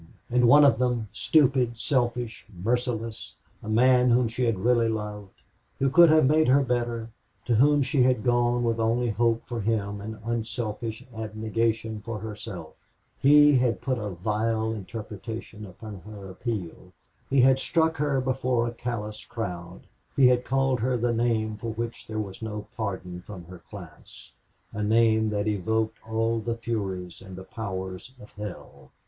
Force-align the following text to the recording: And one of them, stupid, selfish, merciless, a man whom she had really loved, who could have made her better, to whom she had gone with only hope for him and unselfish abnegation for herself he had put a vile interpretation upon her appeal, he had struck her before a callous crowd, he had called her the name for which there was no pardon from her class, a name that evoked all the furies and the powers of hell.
And 0.31 0.47
one 0.47 0.65
of 0.65 0.79
them, 0.79 1.09
stupid, 1.13 1.77
selfish, 1.77 2.47
merciless, 2.51 3.35
a 3.61 3.69
man 3.69 4.09
whom 4.09 4.27
she 4.27 4.45
had 4.45 4.57
really 4.57 4.89
loved, 4.89 5.43
who 5.77 5.91
could 5.91 6.09
have 6.09 6.25
made 6.25 6.47
her 6.47 6.63
better, 6.63 7.11
to 7.45 7.53
whom 7.53 7.83
she 7.83 8.01
had 8.01 8.23
gone 8.23 8.63
with 8.63 8.79
only 8.79 9.11
hope 9.11 9.43
for 9.45 9.61
him 9.61 10.01
and 10.01 10.17
unselfish 10.25 11.05
abnegation 11.15 12.01
for 12.03 12.17
herself 12.17 12.73
he 13.19 13.57
had 13.59 13.79
put 13.79 13.99
a 13.99 14.09
vile 14.09 14.71
interpretation 14.71 15.67
upon 15.67 15.99
her 16.01 16.31
appeal, 16.31 16.91
he 17.29 17.41
had 17.41 17.59
struck 17.59 17.97
her 17.97 18.19
before 18.19 18.65
a 18.65 18.73
callous 18.73 19.23
crowd, 19.25 19.81
he 20.15 20.25
had 20.25 20.43
called 20.43 20.79
her 20.79 20.97
the 20.97 21.13
name 21.13 21.57
for 21.57 21.73
which 21.73 22.07
there 22.07 22.17
was 22.17 22.41
no 22.41 22.65
pardon 22.75 23.21
from 23.21 23.45
her 23.45 23.59
class, 23.69 24.31
a 24.73 24.81
name 24.81 25.29
that 25.29 25.47
evoked 25.47 25.99
all 26.09 26.39
the 26.39 26.57
furies 26.57 27.21
and 27.23 27.35
the 27.35 27.43
powers 27.43 28.15
of 28.19 28.31
hell. 28.31 28.89